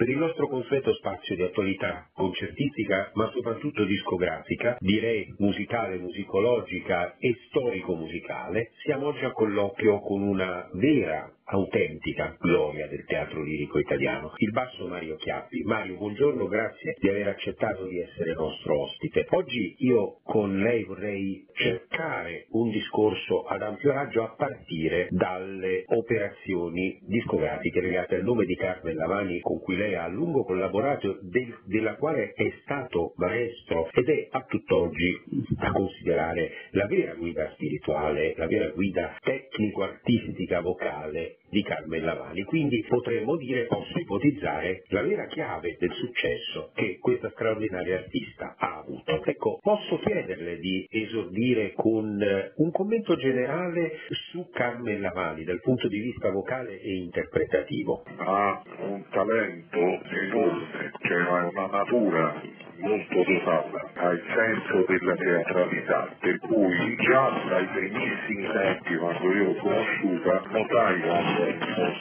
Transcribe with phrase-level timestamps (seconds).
[0.00, 7.36] per il nostro consueto spazio di attualità concertistica, ma soprattutto discografica, direi musicale, musicologica e
[7.48, 14.52] storico-musicale, siamo oggi a colloquio con una vera autentica gloria del teatro lirico italiano, il
[14.52, 15.62] basso Mario Chiappi.
[15.64, 19.26] Mario, buongiorno, grazie di aver accettato di essere nostro ospite.
[19.30, 27.00] Oggi io con lei vorrei cercare un discorso ad ampio raggio a partire dalle operazioni
[27.02, 31.54] discografiche legate al nome di Carmen Lavani con cui lei ha a lungo collaborato, del,
[31.64, 38.34] della quale è stato maestro ed è a tutt'oggi da considerare la vera guida spirituale,
[38.36, 42.42] la vera guida tecnico-artistica vocale di Carmen Lavani.
[42.44, 48.78] Quindi potremmo dire, posso ipotizzare, la vera chiave del successo che questa straordinaria artista ha
[48.78, 49.22] avuto.
[49.24, 53.98] Ecco, posso chiederle di esordire con eh, un commento generale
[54.30, 58.04] su Carmen Lavani dal punto di vista vocale e interpretativo.
[58.16, 60.92] Ha un talento enorme,
[61.28, 62.42] ha una natura
[62.80, 69.44] molto dotata, ha il senso della teatralità, per cui già dai primissimi tempi, quando io
[69.44, 71.00] l'ho conosciuta, notai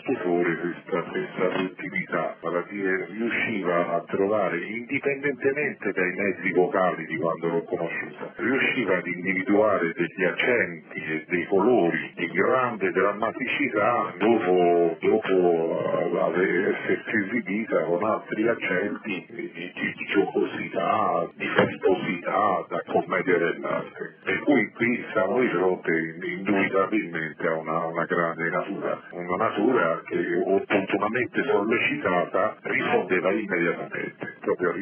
[0.01, 7.15] stupore questa, questa sottilità, vale a dire riusciva a trovare, indipendentemente dai mezzi vocali di
[7.17, 14.68] quando l'ho conosciuta, riusciva ad individuare degli accenti e dei colori di grande drammaticità dopo,
[16.43, 24.17] essersi esibita con altri accenti di, di, giocosità, di festosità, da commedia dell'arte.
[24.23, 25.91] Per cui qui siamo di fronte
[26.23, 34.73] indubitabilmente a una, una grande natura, una natura che opportunamente sollecitata rispondeva immediatamente, proprio,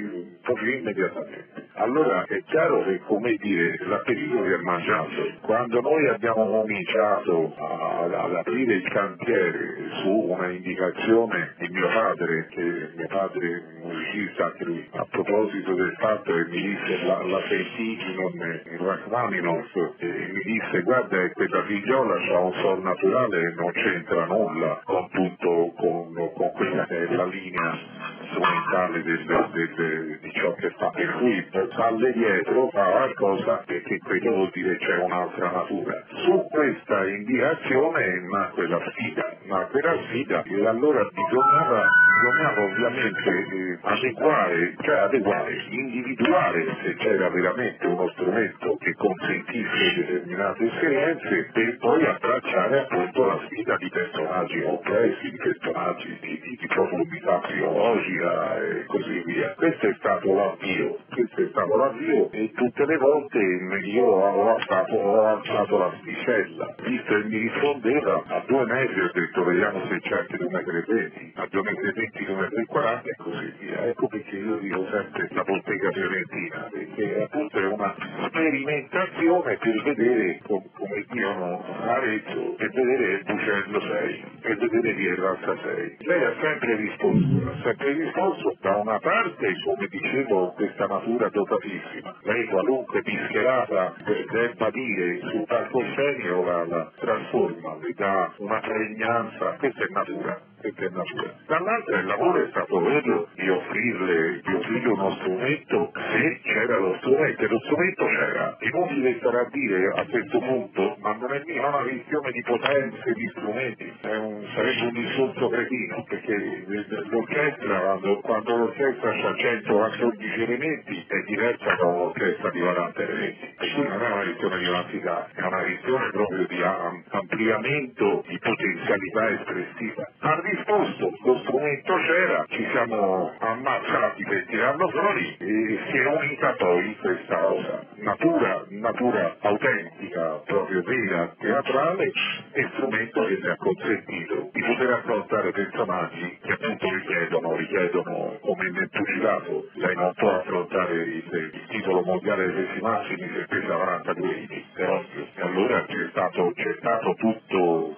[0.42, 1.57] proprio immediatamente.
[1.80, 5.32] Allora è chiaro che, come dire, l'appetito vi è mangiato.
[5.42, 12.90] Quando noi abbiamo cominciato ad aprire il cantiere su una indicazione di mio padre, che
[12.96, 18.62] mio padre musicista anche lui, a proposito del fatto che mi disse la, la Sentiginon
[18.72, 24.26] in Rachmaninoff, e mi disse guarda questa figliola ha un sol naturale e non c'entra
[24.26, 30.32] nulla con tutto, con, con quella che è la linea strumentale del, del, del, di
[30.34, 30.90] ciò che fa.
[30.90, 36.04] Per cui portarle dietro fa qualcosa perché quello vuol dire c'è un'altra natura.
[36.24, 43.80] Su questa indicazione nacque la sfida, nacque la sfida e allora bisognava, bisognava ovviamente eh,
[43.82, 52.06] adeguare, cioè adeguare, individuare se c'era veramente uno strumento che consentisse determinate esperienze e poi
[52.06, 58.86] abbracciare appunto la sfida di personaggi complessi, di personaggi di, di, di profondità psicologica e
[58.86, 59.54] così via.
[59.54, 64.96] Questo è stato l'avvio, questo è stato l'avvio e tutte le volte io ho alzato,
[64.96, 70.18] ho alzato l'asticella, visto che mi rispondeva a due metri ho detto vediamo se c'è
[70.18, 73.16] anche due metri e venti, a due metri e venti, due metri e quaranta e
[73.18, 73.86] così via.
[73.86, 77.96] Ecco perché io dico sempre la bottega fiorentina, perché appunto è una
[78.28, 84.24] sperimentazione per vedere come dicono Arezzo, per vedere il Bucello 6,
[84.56, 85.98] chi è l'altra 6.
[86.00, 92.16] Lei ha sempre risposto, ha sempre risposto da una parte, come dicevo, questa natura dotatissima.
[92.22, 93.96] Lei qualunque bischerata
[94.32, 100.42] debba dire sul palcoscenico la, la trasforma, le dà una pregnanza, questa è natura
[100.76, 101.34] natura.
[101.48, 106.96] Dall'altra il lavoro è stato quello di offrirle, di offrirle uno strumento se c'era lo
[106.98, 108.58] strumento, e lo strumento c'era.
[108.60, 113.28] Inutile stare a dire a questo punto, ma non è una questione di potenze di
[113.30, 116.66] strumenti, un, sarebbe un insulto cretino, perché
[117.10, 123.46] l'orchestra, quando, quando l'orchestra ha 114 elementi, è diversa da un'orchestra di 40 elementi.
[123.60, 126.62] E qui non è una questione di quantità, è una questione proprio di
[127.10, 130.12] ampliamento di potenzialità espressiva.
[130.20, 136.54] Ha risposto, lo strumento c'era, ci siamo ammazzati per tirarlo fuori e si è unita
[136.58, 137.86] poi questa cosa.
[137.96, 142.12] Natura, natura autentica, proprio vera, teatrale
[142.52, 148.70] e strumento che mi ha consentito di poter affrontare personaggi che appunto richiedono, richiedono come
[148.72, 151.24] nel pugilato, lei non può affrontare il,
[151.54, 155.28] il titolo mondiale dei pesi massimi se pesa 42 kg, è ovvio.
[155.36, 157.96] E allora c'è stato, c'è stato tutto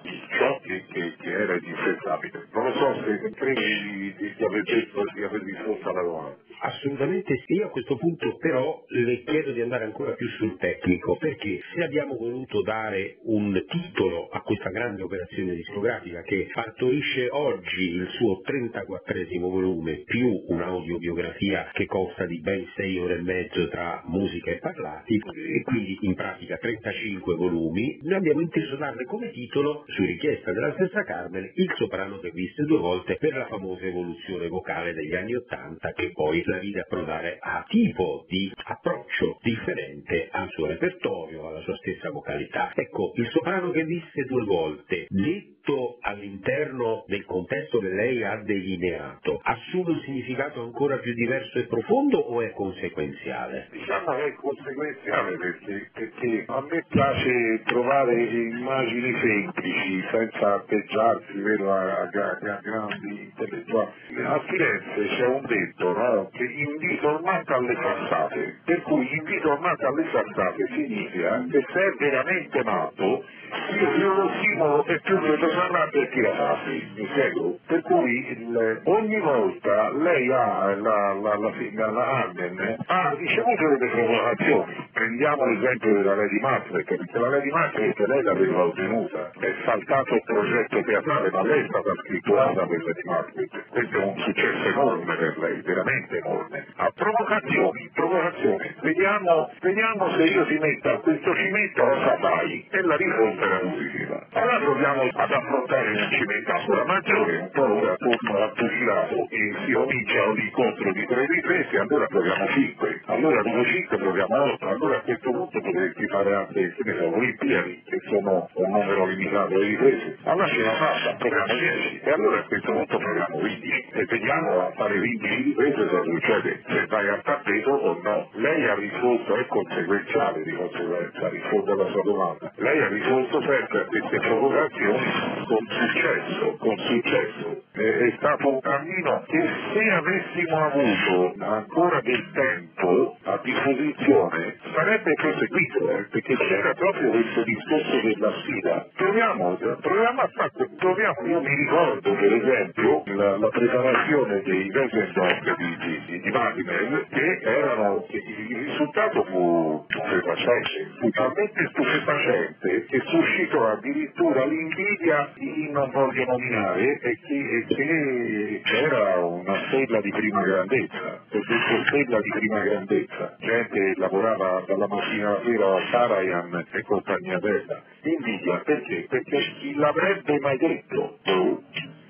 [0.70, 2.46] che, che, che era indispensabile.
[2.52, 6.36] Non lo so se credi di, di, aver risposto alla domanda.
[6.62, 11.16] Assolutamente sì, io a questo punto però le chiedo di andare ancora più sul tecnico,
[11.16, 17.94] perché se abbiamo voluto dare un titolo a questa grande operazione discografica che partorisce oggi
[17.94, 24.02] il suo 34 volume più un'audiobiografia che consta di ben 6 ore e mezzo tra
[24.04, 29.84] musica e parlati e quindi in pratica 35 volumi, noi abbiamo inteso darle come titolo,
[29.86, 34.48] su richiesta della stessa Carmen, il soprano che visse due volte per la famosa evoluzione
[34.48, 40.48] vocale degli anni Ottanta che poi la vide approdare a tipo di approccio differente al
[40.50, 42.72] suo repertorio, alla sua stessa vocalità.
[42.74, 45.59] Ecco, il soprano che visse due volte, detto
[46.00, 52.18] all'interno del contesto che lei ha delineato, assume un significato ancora più diverso e profondo
[52.18, 53.68] o è conseguenziale?
[53.70, 61.72] Diciamo che è conseguenziale perché, perché a me piace trovare immagini semplici, senza atteggiarsi vero,
[61.72, 63.90] a, a, a, grandi intellettuali.
[64.24, 66.30] A Firenze c'è un detto no?
[66.32, 71.94] che invito ormai alle farsate, per cui invito ormai alle farsate significa che se è
[71.98, 77.58] veramente matto più lo stimolo e più vedo parlare per tirarsi, mi spiego?
[77.66, 83.90] Per cui il, ogni volta lei ha, la, la, la, la Arden ha ricevuto delle
[83.90, 84.88] provocazioni.
[85.00, 90.22] Prendiamo l'esempio della Lady Macbeth, perché la Lady Macbeth lei l'aveva ottenuta, è saltato il
[90.26, 93.68] progetto teatrale, ma lei è stata scritturata per Lady Macbeth.
[93.70, 96.66] Questo è un successo enorme per lei, veramente enorme.
[96.76, 98.74] Ha provocazioni, provocazioni.
[98.82, 102.68] Vediamo, vediamo se io si metta questo cimento cosa fai?
[102.70, 104.26] E la risposta era positiva.
[104.32, 109.54] Allora proviamo ad affrontare un cimento ancora maggiore, un po' ora torno al pugilato e
[109.64, 113.00] si comincia un incontro di tre riprese, allora proviamo 5.
[113.06, 117.98] Allora dopo 5 proviamo 8, allora a questo punto potresti fare anche so, Olimpiadi, che
[118.08, 120.18] sono un numero limitato di riprese.
[120.24, 124.60] Allora ce la faccia, proviamo 10 e allora a questo punto proviamo 15 e vediamo
[124.66, 128.28] a fare 15 riprese cosa succede, se vai al tappeto o no.
[128.34, 132.52] Lei ha risposto, è conseguenziale di conseguenza, rispondo alla sua domanda.
[132.56, 135.06] Lei ha risposto sempre a queste provocazioni
[135.46, 137.62] con successo, con successo.
[137.80, 145.90] È stato un cammino che se avessimo avuto ancora del tempo a disposizione sarebbe proseguito,
[145.90, 148.86] eh, perché c'era proprio questo discorso della sfida.
[148.96, 155.56] Proviamo, proviamo a fare, proviamo, io mi ricordo per esempio la, la preparazione dei Wesendorf
[155.56, 155.76] di,
[156.06, 163.68] di, di, Wagner che erano, che il risultato fu stupefacente, fu talmente stupefacente che suscitò
[163.68, 170.42] addirittura l'invidia di chi non voglio nominare e che, che era una stella di prima
[170.42, 171.54] grandezza, perché
[171.86, 177.82] stella di prima grandezza, gente lavorava dalla mattina alla sera a Sarajan e compagnia bella.
[178.02, 179.06] Invidia perché?
[179.08, 181.18] Perché chi l'avrebbe mai detto?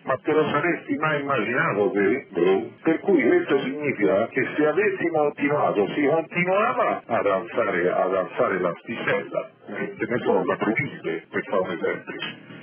[0.03, 2.27] Ma te lo saresti mai immaginato te?
[2.83, 9.51] Per cui questo significa che se avessimo continuato, si continuava ad alzare, ad alzare l'asticella,
[9.67, 12.15] ce ne sono la proviste, per fare un esempio,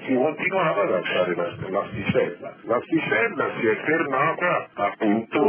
[0.08, 2.56] si continuava ad alzare l'asticella.
[2.64, 5.40] L'asticella si è fermata appunto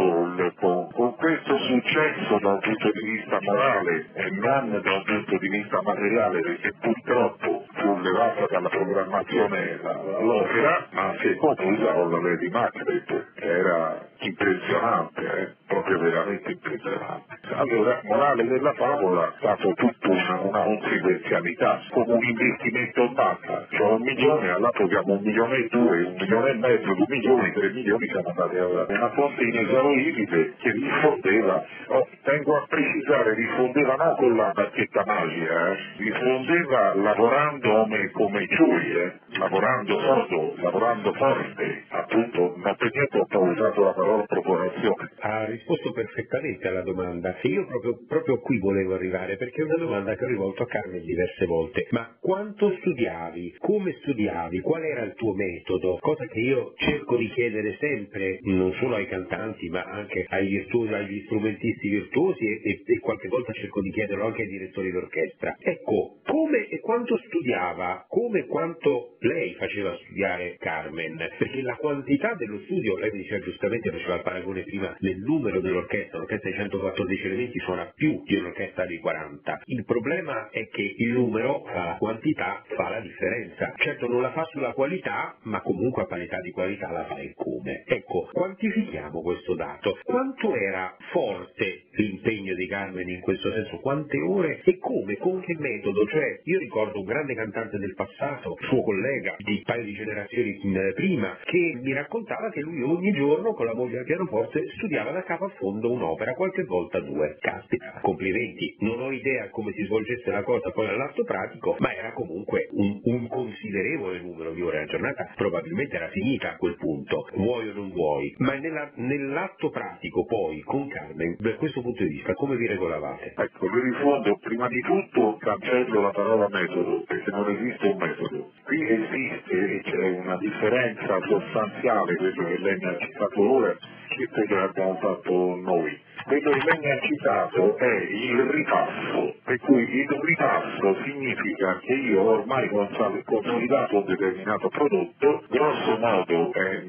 [0.59, 5.39] con, con questo successo da un punto di vista morale e non da un punto
[5.39, 9.81] di vista materiale, perché purtroppo fu levata dalla programmazione
[10.21, 15.55] l'opera, ma si è conclusa con la Lady Macbeth, era impressionante, eh?
[15.67, 17.37] proprio veramente impressionante.
[17.55, 23.67] Allora, morale della favola è stato tutta una, una conseguenzialità, come un investimento in banca,
[23.71, 27.53] cioè un milione, allora troviamo un milione e due, un milione e mezzo, due milioni,
[27.53, 33.95] tre milioni, siamo andati a una fonte inesauribile che rispondeva, oh, tengo a precisare, rispondeva
[33.95, 35.77] non con la bacchetta magica, eh?
[35.99, 39.13] rispondeva lavorando come, come Giui, eh?
[39.37, 45.11] Lavorando sodo, lavorando forte, appunto, per niente ho usato la parola procurazione.
[45.21, 49.77] Ha risposto perfettamente alla domanda e io proprio, proprio qui volevo arrivare perché è una
[49.77, 51.87] domanda che ho rivolto a Carmen diverse volte.
[51.91, 53.57] Ma quanto studiavi?
[53.59, 54.61] Come studiavi?
[54.61, 55.99] Qual era il tuo metodo?
[56.01, 61.23] Cosa che io cerco di chiedere sempre, non solo ai cantanti ma anche virtuosi, agli
[61.25, 65.57] strumentisti virtuosi e, e, e qualche volta cerco di chiederlo anche ai direttori d'orchestra.
[65.59, 68.07] Ecco, come e quanto studiava?
[68.09, 71.17] Come e quanto lei faceva studiare Carmen?
[71.39, 76.19] Perché la quantità dello studio, lei diceva giustamente, faceva il paragone prima del numero dell'orchestra,
[76.19, 79.63] l'orchestra di 114 elementi suona più di un'orchestra di 40.
[79.67, 83.75] Il problema è che il numero, la quantità, fa la differenza.
[83.77, 87.33] Certo non la fa sulla qualità, ma comunque a parità di qualità la fa e
[87.35, 87.85] come.
[87.87, 89.99] Ecco, quantifichiamo questo dato.
[90.03, 93.79] Quanto era forte l'impegno di Carmen in questo senso?
[93.79, 95.17] Quante ore e come?
[95.17, 96.07] Con che metodo?
[96.07, 99.93] Cioè, io ricordo un grande cantante del passato, suo collega, collega di un paio di
[99.95, 104.69] generazioni mm, prima, che mi raccontava che lui ogni giorno con la moglie al pianoforte
[104.77, 107.37] studiava da capo a fondo un'opera, qualche volta due.
[107.41, 108.77] Caspita, complimenti.
[108.81, 113.01] Non ho idea come si svolgesse la cosa poi all'atto pratico, ma era comunque un,
[113.03, 117.73] un considerevole numero di ore a giornata, probabilmente era finita a quel punto, vuoi o
[117.73, 118.35] non vuoi.
[118.39, 123.33] Ma nella, nell'atto pratico poi con Carmen, da questo punto di vista, come vi regolavate?
[123.37, 128.51] Ecco, vi rispondo prima di tutto cancello la parola metodo, perché non esiste un metodo.
[128.65, 133.77] Qui esiste e c'è una differenza sostanziale, quello che lei mi ha citato ora,
[134.09, 136.01] e quello che abbiamo fatto noi.
[136.25, 141.95] Quello che lei mi ha citato è il ripasso, per cui il ripasso significa che
[141.95, 146.83] io ormai consolidato un determinato prodotto, grosso modo è,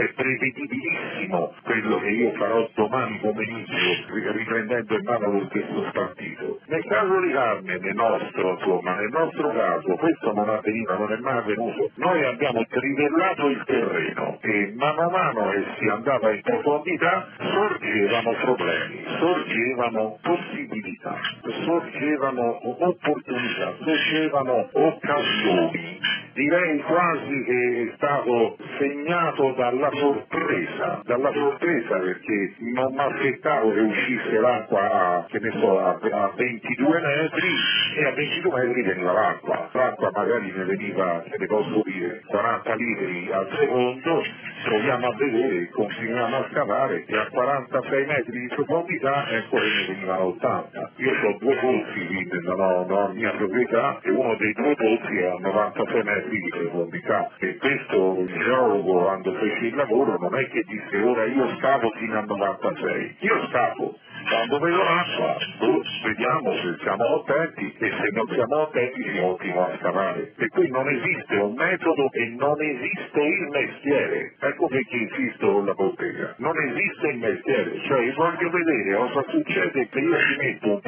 [0.00, 3.76] è prevedibilissimo quello che io farò domani pomeriggio
[4.32, 6.58] riprendendo in mano lo stesso partito.
[6.66, 11.16] Nel caso di Carmen, nel nostro, insomma, nel nostro caso, questo non avveniva, non è
[11.18, 11.90] mai avvenuto.
[11.96, 18.32] Noi abbiamo trivellato il terreno e mano a mano che si andava in profondità sorgevano
[18.40, 21.16] problemi, sorgevano possibilità,
[21.64, 25.98] sorgevano opportunità, sorgevano occasioni.
[26.32, 33.80] Direi quasi che è stato segnato dalla sorpresa, dalla sorpresa perché non mi aspettavo che
[33.80, 35.26] uscisse l'acqua a,
[35.58, 37.48] so, a, a 22 metri
[37.96, 39.68] e a 22 metri veniva l'acqua.
[39.72, 44.22] L'acqua magari ne veniva, se ne posso dire, 40 litri al secondo,
[44.64, 49.86] proviamo a vedere, continuiamo a scavare e a 46 metri di profondità ecco che ne
[49.88, 50.90] venivano 80.
[50.96, 55.26] Io ho due pozzi qui nella, nella mia proprietà e uno dei due pozzi è
[55.26, 60.64] a 96 metri di profondità e questo geologo quando fece il lavoro non è che
[60.66, 63.96] disse ora io scavo fino a 96, io scavo
[64.28, 65.36] quando vedo l'acqua,
[66.04, 70.32] vediamo se siamo attenti e se non siamo attenti si continua a scavare.
[70.36, 74.34] E qui non esiste un metodo e non esiste il mestiere.
[74.38, 76.34] Ecco perché insisto con la bottega.
[76.38, 80.79] Non esiste il mestiere, cioè voglio vedere cosa succede che io ci metto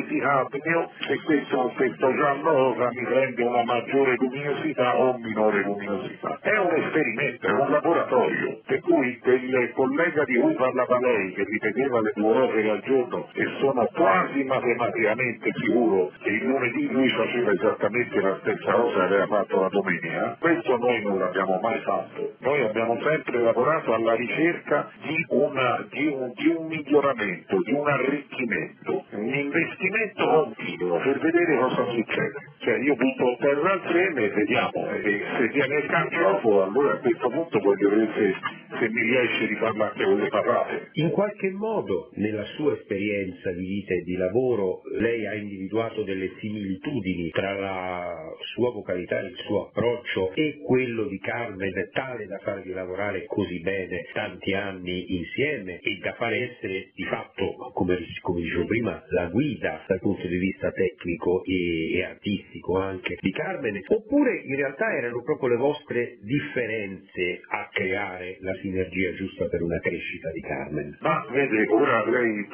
[0.00, 5.62] un pochino più di cadmio e questo, giallo mi prende una maggiore luminosità o minore
[5.62, 6.38] luminosità.
[6.40, 11.44] È un esperimento, è un laboratorio, per cui quel collega di cui parlava lei che
[11.44, 17.08] ripeteva le due ore al giorno e sono quasi matematicamente sicuro che il lunedì lui
[17.10, 21.80] faceva esattamente la stessa cosa che aveva fatto la domenica, questo noi non l'abbiamo mai
[21.80, 22.32] fatto.
[22.38, 27.88] Noi abbiamo sempre lavorato alla ricerca di, una, di, un, di un miglioramento, di un
[27.88, 32.48] arricchimento, un investimento continuo per vedere cosa succede.
[32.60, 36.92] Cioè io butto a terra il seme e vediamo, e se viene il carciofo allora
[36.92, 40.90] a questo punto voglio vedere se, se mi riesce di farlo anche con le patate.
[40.92, 46.30] In qualche modo nella sua esperienza di vita e di lavoro lei ha individuato delle
[46.38, 48.16] similitudini tra la
[48.54, 54.06] sua vocalità, il suo approccio e quello di Carmen tale da farvi lavorare così bene
[54.12, 59.69] tanti anni insieme e da fare essere di fatto, come, come dicevo prima, la guida
[59.86, 65.22] dal punto di vista tecnico e, e artistico anche di Carmen, oppure in realtà erano
[65.22, 70.98] proprio le vostre differenze a creare la sinergia giusta per una crescita di Carmen?
[71.00, 72.46] Ma vede, ora lei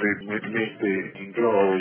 [0.47, 1.75] mette in gioco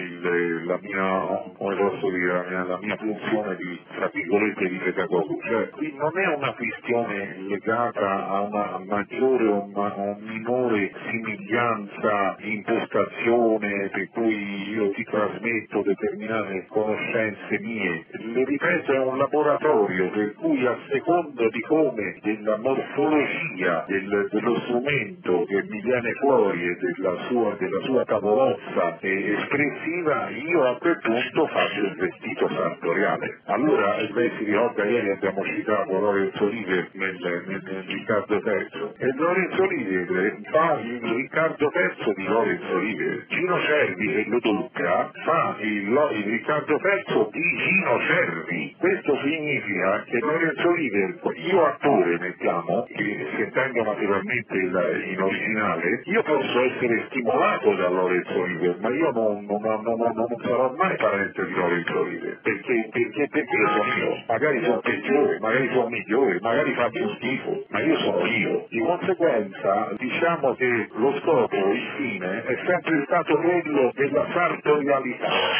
[0.65, 5.37] la mia, come posso dire, la mia, la mia funzione di, tra virgolette, di pedagogo.
[5.41, 13.89] Cioè, non è una questione legata a una maggiore o una minore somiglianza di impostazione
[13.89, 18.05] per cui io ti trasmetto determinate conoscenze mie.
[18.11, 24.59] Le ripeto, è un laboratorio per cui a seconda di come della morfologia del, dello
[24.61, 30.99] strumento che mi viene fuori e della sua, della sua tavolozza espressiva, io a quel
[31.01, 33.39] punto faccio il vestito sartoriale.
[33.45, 39.13] Allora, lei si ricorda, ieri abbiamo citato Lorenzo Rive nel, nel, nel Riccardo III, e
[39.15, 45.55] Lorenzo Rive fa il Riccardo III di Lorenzo Rive, Gino Cervi che lo tocca fa
[45.59, 48.75] il, il Riccardo III di Gino Cervi.
[48.77, 51.19] Questo significa che Lorenzo Rive,
[51.49, 58.43] io attore mettiamo, che sentendo naturalmente il, in originale, io posso essere stimolato da Lorenzo
[58.43, 63.27] River, ma io non, non, non, non, sarò mai parente di Lorenzo River, perché, perché,
[63.29, 67.97] perché io sono io, magari sono peggiore, magari sono migliore, magari faccio schifo, ma io
[67.99, 68.65] sono io.
[68.69, 75.04] Di conseguenza diciamo che lo scopo, il fine, è sempre stato quello della sartorialità,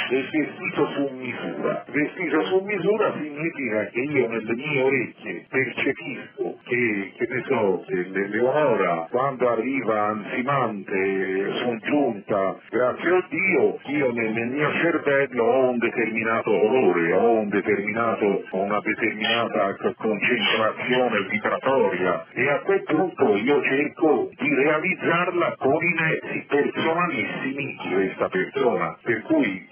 [0.10, 1.84] del vestito su misura.
[1.90, 7.84] Vestito su misura significa che io nelle mie orecchie percepisco che che, che ne so,
[7.88, 15.70] Leonora quando arriva ansimante su giunta, grazie a Dio, io nel, nel mio cervello ho
[15.70, 22.26] un determinato colore, ho un determinato, una determinata concentrazione vibratoria.
[22.34, 28.98] E a quel punto io cerco di realizzarla con i mezzi personalissimi di questa persona,
[29.02, 29.68] per cui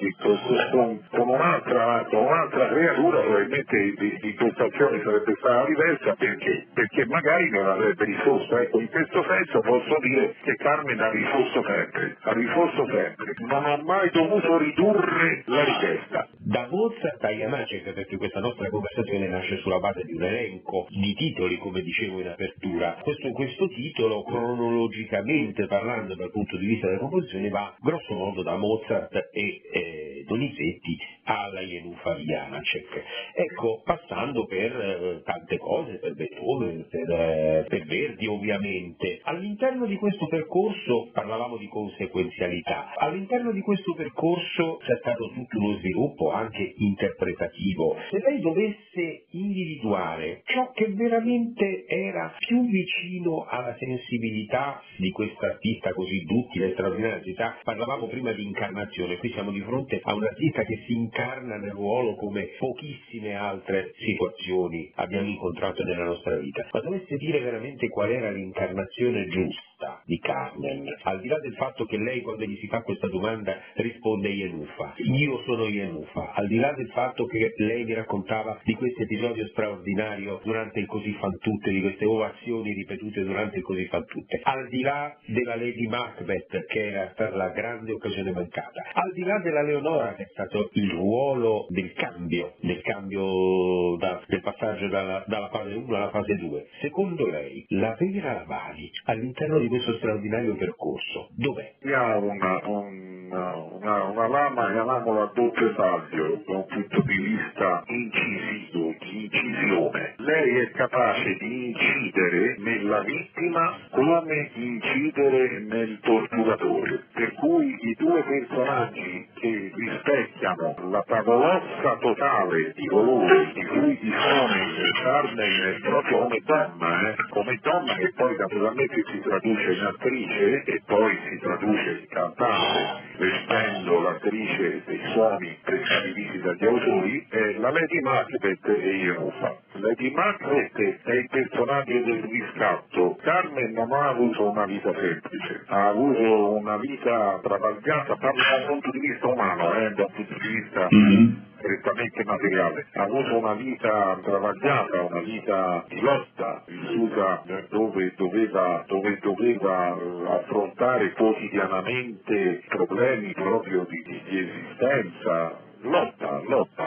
[1.11, 3.77] un'altra, un'altra creatura probabilmente
[4.21, 6.67] l'impostazione sarebbe stata diversa perché?
[6.73, 8.57] perché magari non avrebbe risposto.
[8.57, 13.65] Ecco, in questo senso posso dire che Carmen ha risposto sempre, ha risposto sempre, non
[13.65, 16.27] ho mai dovuto ridurre la richiesta.
[16.45, 21.13] Da Mozart a Janacek, perché questa nostra conversazione nasce sulla base di un elenco di
[21.13, 22.99] titoli, come dicevo in apertura.
[23.01, 28.57] Questo, questo titolo, cronologicamente parlando dal punto di vista della composizione, va grosso modo da
[28.57, 33.03] Mozart e eh, Donizetti alla Jenufa di Janacek.
[33.35, 39.19] Ecco, passando per eh, tante cose, per Beethoven, per, eh, per Verdi ovviamente.
[39.23, 45.77] All'interno di questo percorso parlavamo di conseguenzialità, all'interno di questo percorso c'è stato tutto uno
[45.77, 47.97] sviluppo anche interpretativo.
[48.09, 56.23] Se lei dovesse individuare ciò che veramente era più vicino alla sensibilità di quest'artista così
[56.23, 57.21] duttile e straordinaria,
[57.63, 61.69] parlavamo prima di incarnazione, qui siamo di fronte a un artista che si incarna nel
[61.69, 68.09] ruolo come pochissime altre situazioni abbiamo incontrato nella nostra vita, ma dovesse dire veramente qual
[68.09, 72.67] era l'incarnazione giusta di Carmen, al di là del fatto che lei quando gli si
[72.67, 77.83] fa questa domanda risponde Ienufa, io sono Ienufa, al di là del fatto che lei
[77.83, 83.23] mi raccontava di questo episodio straordinario durante il Così fan tutte, di queste ovazioni ripetute
[83.23, 87.49] durante il Così fan tutte, al di là della Lady Macbeth che era stata la
[87.49, 92.53] grande occasione mancata, al di là della Leonora che è stato il ruolo del cambio,
[92.61, 97.95] del cambio da, del passaggio dalla, dalla fase 1 alla fase 2, secondo lei la
[97.99, 101.73] vera Lavani all'interno di questo straordinario percorso dov'è?
[101.93, 107.83] Ha una, una, una, una lama, chiamiamola a doppio taglio, da un punto di vista
[107.87, 110.13] incisivo, di incisione.
[110.17, 117.03] Lei è capace di incidere nella vittima come incidere nel torturatore.
[117.13, 124.73] Per cui i due personaggi che rispecchiano la tavolozza totale di colori di cui dispone
[125.01, 127.15] Carmen proprio come donna, eh?
[127.29, 133.01] come donna che poi naturalmente si traduce in attrice e poi si traduce in cantante,
[133.17, 139.57] vestendo l'attrice dei suoni prestabiliti dagli autori, è la Lady Macbeth e Ienufa.
[139.73, 143.17] Lady Macbeth è il personaggio del riscatto.
[143.21, 148.67] Carmen non ha avuto una vita semplice, ha avuto una vita travagliata, parlo da un
[148.67, 153.37] punto di vista umano, eh, da un punto di vista mm-hmm strettamente materiale, ha avuto
[153.37, 162.63] una vita travagliata, una vita di lotta, vissuta dove doveva, dove doveva eh, affrontare quotidianamente
[162.67, 166.82] problemi proprio di, di esistenza, lotta, lotta,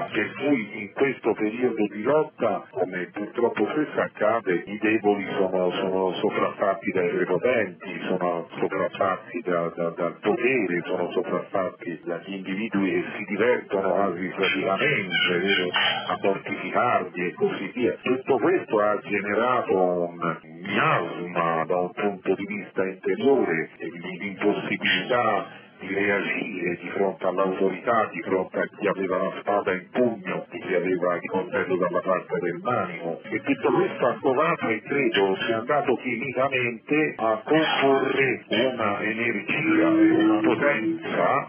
[1.37, 8.49] periodo di lotta, come purtroppo spesso accade, i deboli sono, sono sopraffatti dai prepotenti, sono
[8.59, 15.71] sopraffatti da, da, dal potere, sono sopraffatti dagli individui che si divertono quasi praticamente
[16.09, 17.97] a mortificarli e così via.
[18.03, 26.77] Tutto questo ha generato un miasma da un punto di vista interiore, l'impossibilità di reagire
[26.81, 31.15] di fronte all'autorità, di fronte a chi aveva la spada in pugno, di chi aveva
[31.15, 33.21] il coltello dalla parte del manimo.
[33.23, 40.25] E tutto questo ha covato e credo sia andato chimicamente a comporre una energia e
[40.25, 41.47] una potenza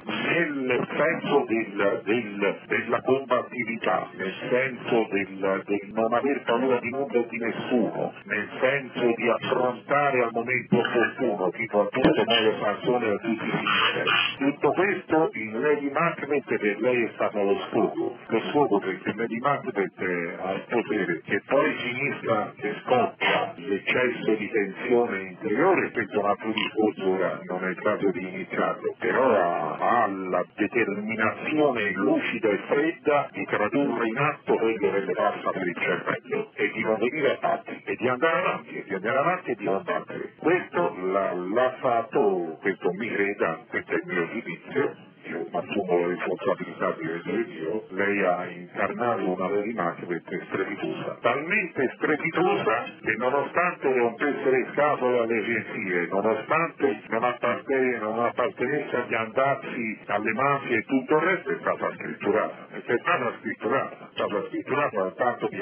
[0.68, 7.20] nel senso del, del, della combattività, nel senso del, del non aver paura di nulla
[7.20, 13.18] e di nessuno, nel senso di affrontare al momento opportuno, tipo appunto Mario Sansone a
[13.18, 14.27] tutti i finiti.
[14.38, 19.40] Tutto questo in Lady Macbeth per lei è stato lo sfogo, lo sfogo perché Lady
[19.40, 20.00] Macbeth
[20.40, 26.30] ha il potere che poi finisca che scoppia l'eccesso di tensione interiore, questo è un
[26.30, 32.50] altro discorso ora non è il caso di iniziarlo, però ha, ha la determinazione lucida
[32.50, 36.82] e fredda di tradurre in atto quello che le passa per il cervello e di
[36.82, 40.34] non venire a patti e di andare avanti e di andare avanti e di combattere.
[40.38, 44.96] Questo l'ha, fatto, questo mi creda, questo è mio giudizio,
[45.28, 51.92] io assumo la responsabilità di vedere io, lei ha incarnato una Lady Macbeth strepitosa, talmente
[51.96, 60.00] strepitosa che nonostante rompesse le scatole alle agenzie, nonostante non, apparten- non appartenesse agli andazzi
[60.06, 65.02] alle mafie e tutto il resto è stata scritturata, è stata scritturata, è stata scritturata
[65.02, 65.62] da tanto di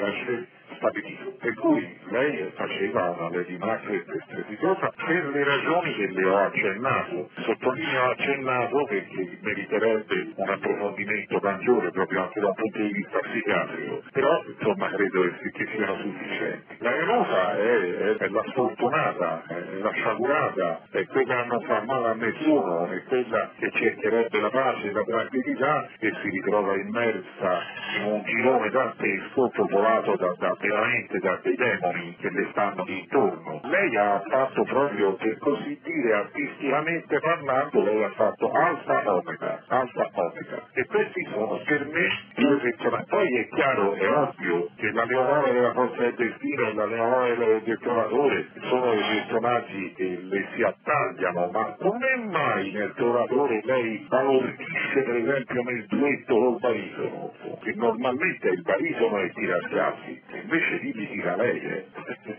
[0.76, 1.36] stabilito.
[1.38, 7.30] Per cui lei faceva una Lady Macbeth strepitosa per le ragioni che le ho accennato.
[7.44, 14.02] Sottolineo accennato perché meriterebbe un approfondimento maggiore proprio anche da un punto di vista psichiatrico,
[14.12, 16.75] però insomma credo che siano sufficienti.
[16.86, 22.06] La Venosa è, è la sfortunata, è la sciagurata, è quella che non fa male
[22.10, 27.60] a nessuno, è quella che cercherebbe la pace la tranquillità e si ritrova immersa
[27.98, 33.60] in un girone dantesco popolato da, da, veramente da dei demoni che le stanno intorno.
[33.64, 40.08] Lei ha fatto proprio, per così dire, artisticamente parlando, lei ha fatto alfa omega, alfa
[40.12, 40.62] omega.
[40.72, 43.04] E questi sono per me.
[43.08, 47.58] Poi è chiaro, è ovvio, che la leonora della forza del destino e la leonora
[47.60, 54.04] del trovatore sono i personaggi che le si attagliano, ma come mai nel trovatore lei
[54.08, 57.32] balordisce per esempio nel duetto col barisono?
[57.62, 61.86] Che normalmente il barisono è tirarsi, invece lì li tira lei, eh?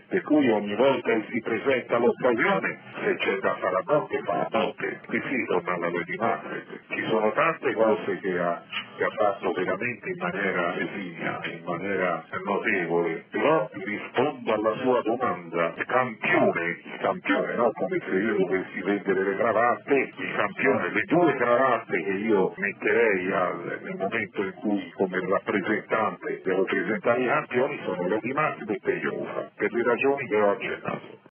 [0.08, 4.40] per cui ogni volta che si presenta l'occasione, se c'è da fare a botte fa
[4.44, 6.80] a botte, e si ritorna alla Lady Macbeth.
[6.88, 8.62] Ci sono tante cose che ha,
[8.98, 15.72] che ha fatto veramente in maniera esigua, in maniera notevole, però rispondo alla sua domanda,
[15.86, 17.70] campione, il campione, no?
[17.74, 23.30] come se io dovessi vendere le cravatte, il campione, le due cravatte che io metterei
[23.30, 28.96] al, nel momento in cui come rappresentante devo presentare i campioni sono Lady Macbeth e
[28.96, 31.26] Iofa, per le ragioni che ho accennato.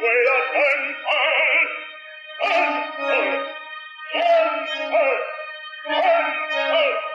[0.00, 0.60] 为了恩
[1.06, 1.12] 爱
[2.40, 2.50] 恩
[2.98, 3.10] 爱
[4.14, 4.20] 恩
[4.92, 4.98] 爱
[5.84, 5.94] 恩
[6.72, 7.05] 爱